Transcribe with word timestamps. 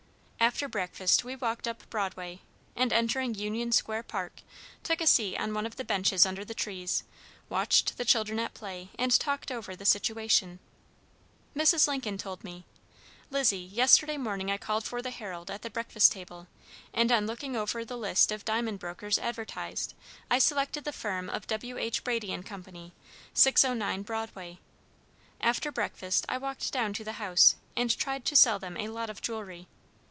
After 0.43 0.67
breakfast 0.67 1.23
we 1.23 1.35
walked 1.35 1.67
up 1.67 1.87
Broadway, 1.91 2.41
and 2.75 2.91
entering 2.91 3.35
Union 3.35 3.71
Square 3.71 4.03
Park, 4.03 4.41
took 4.81 4.99
a 4.99 5.05
seat 5.05 5.37
on 5.37 5.53
one 5.53 5.67
of 5.67 5.75
the 5.75 5.85
benches 5.85 6.25
under 6.25 6.43
the 6.43 6.55
trees, 6.55 7.03
watched 7.47 7.95
the 7.99 8.05
children 8.05 8.39
at 8.39 8.55
play, 8.55 8.89
and 8.97 9.11
talked 9.19 9.51
over 9.51 9.75
the 9.75 9.85
situation. 9.85 10.57
Mrs. 11.55 11.87
Lincoln 11.87 12.17
told 12.17 12.43
me: 12.43 12.65
"Lizzie, 13.29 13.59
yesterday 13.59 14.17
morning 14.17 14.49
I 14.49 14.57
called 14.57 14.83
for 14.83 14.99
the 14.99 15.11
Herald 15.11 15.51
at 15.51 15.61
the 15.61 15.69
breakfast 15.69 16.11
table, 16.11 16.47
and 16.91 17.11
on 17.11 17.27
looking 17.27 17.55
over 17.55 17.85
the 17.85 17.95
list 17.97 18.31
of 18.31 18.43
diamond 18.43 18.79
brokers 18.79 19.19
advertised, 19.19 19.93
I 20.31 20.39
selected 20.39 20.85
the 20.85 20.91
firm 20.91 21.29
of 21.29 21.45
W. 21.45 21.77
H. 21.77 22.03
Brady 22.03 22.35
& 22.43 22.43
Co., 22.43 22.91
609 23.35 24.01
Broadway. 24.01 24.57
After 25.39 25.71
breakfast 25.71 26.25
I 26.27 26.39
walked 26.39 26.73
down 26.73 26.93
to 26.93 27.03
the 27.03 27.13
house, 27.23 27.57
and 27.75 27.95
tried 27.95 28.25
to 28.25 28.35
sell 28.35 28.57
them 28.57 28.75
a 28.75 28.87
lot 28.89 29.11
of 29.11 29.21
jewelry. 29.21 29.67